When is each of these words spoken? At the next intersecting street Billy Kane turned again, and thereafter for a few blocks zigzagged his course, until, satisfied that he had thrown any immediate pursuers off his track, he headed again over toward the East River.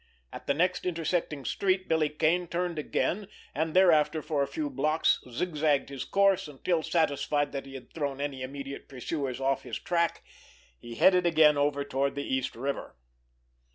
At 0.33 0.47
the 0.47 0.55
next 0.55 0.87
intersecting 0.87 1.45
street 1.45 1.87
Billy 1.87 2.09
Kane 2.09 2.47
turned 2.47 2.79
again, 2.79 3.27
and 3.53 3.75
thereafter 3.75 4.23
for 4.23 4.41
a 4.41 4.47
few 4.47 4.67
blocks 4.67 5.21
zigzagged 5.29 5.89
his 5.89 6.05
course, 6.05 6.47
until, 6.47 6.81
satisfied 6.81 7.51
that 7.51 7.67
he 7.67 7.75
had 7.75 7.93
thrown 7.93 8.19
any 8.19 8.41
immediate 8.41 8.89
pursuers 8.89 9.39
off 9.39 9.61
his 9.61 9.77
track, 9.77 10.23
he 10.79 10.95
headed 10.95 11.27
again 11.27 11.55
over 11.55 11.83
toward 11.83 12.15
the 12.15 12.23
East 12.25 12.55
River. 12.55 12.95